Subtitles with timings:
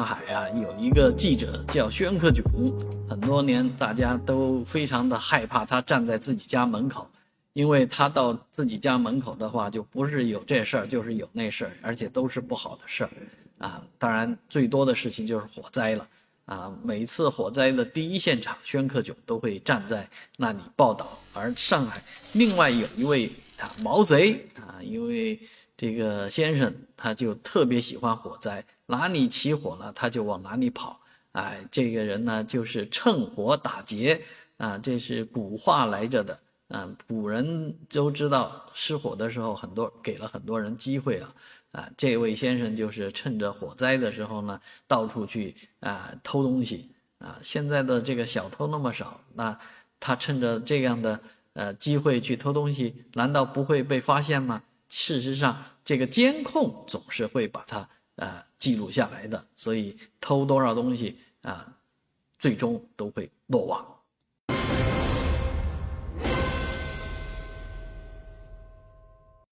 [0.00, 2.42] 上海啊，有一个记者叫宣克炯，
[3.06, 7.06] 很多年大家都非常的害怕他站在自己家门口，
[7.52, 13.10] 因为他到自己家门口的话，就不是有这事儿，就是有那事儿，而且都是不好的事儿，
[13.58, 16.08] 啊，当然最多的事情就是火灾了，
[16.46, 20.08] 啊，每次火灾的第一现场，宣克炯都会站在
[20.38, 22.00] 那里报道，而上海
[22.32, 24.48] 另外有一位啊毛贼，
[24.82, 25.40] 因为。
[25.80, 31.00] 这个先生他就特别喜欢火灾，哪里起火了他就往哪里跑。
[31.32, 34.20] 哎，这个人呢就是趁火打劫
[34.58, 36.38] 啊，这是古话来着的。
[36.68, 41.34] 嗯，古人都知道失火的时候很多给了很多人机会啊。
[41.72, 46.90] 啊，这位先生就是趁着火灾的时候呢，到处去啊偷东西
[47.20, 47.40] 啊。
[47.42, 49.58] 现在的这个小偷那么少，那
[49.98, 51.18] 他趁着这样的
[51.54, 54.62] 呃机会去偷东西，难道不会被发现吗？
[54.90, 61.78] 事实上，这个监控总是会把它呃记录下来的，所以偷多少东西啊，
[62.38, 63.99] 最终都会落网。